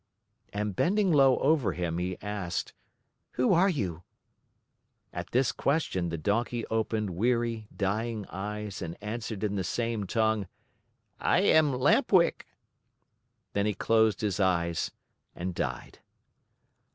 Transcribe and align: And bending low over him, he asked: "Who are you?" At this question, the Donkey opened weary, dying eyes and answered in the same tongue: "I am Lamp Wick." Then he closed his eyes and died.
And 0.51 0.75
bending 0.75 1.11
low 1.11 1.37
over 1.37 1.73
him, 1.73 1.99
he 1.99 2.17
asked: 2.23 2.73
"Who 3.33 3.53
are 3.53 3.69
you?" 3.69 4.01
At 5.13 5.29
this 5.29 5.51
question, 5.51 6.09
the 6.09 6.17
Donkey 6.17 6.65
opened 6.71 7.11
weary, 7.11 7.67
dying 7.77 8.25
eyes 8.31 8.81
and 8.81 8.97
answered 8.99 9.43
in 9.43 9.57
the 9.57 9.63
same 9.63 10.07
tongue: 10.07 10.47
"I 11.19 11.41
am 11.41 11.71
Lamp 11.71 12.11
Wick." 12.11 12.47
Then 13.53 13.67
he 13.67 13.75
closed 13.75 14.21
his 14.21 14.39
eyes 14.39 14.89
and 15.35 15.53
died. 15.53 15.99